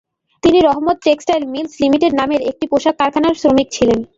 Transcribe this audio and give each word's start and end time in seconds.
তিনি 0.43 0.59
Rahmat 0.61 0.97
textile 1.05 1.43
mills 1.53 1.73
limited 1.81 2.13
নামের 2.19 2.41
একটি 2.49 2.65
পোশাক 2.71 2.95
কারখানার 2.99 3.39
শ্রমিক 3.41 3.67
ছিলেন। 3.71 3.99